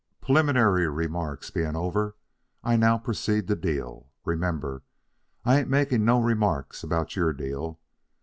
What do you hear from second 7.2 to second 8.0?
deal.